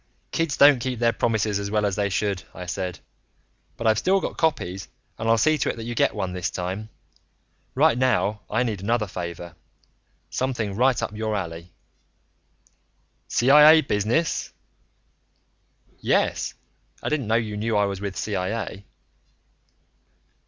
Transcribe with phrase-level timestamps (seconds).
[0.31, 2.97] "Kids don't keep their promises as well as they should," I said.
[3.77, 4.87] "But I've still got copies
[5.19, 6.89] and I'll see to it that you get one, this time.
[7.75, 9.53] Right now I need another favor
[10.31, 11.71] something right up your alley."
[13.27, 14.51] "CIA business?"
[15.99, 16.55] "Yes.
[17.03, 18.85] I didn't know you knew I was with CIA."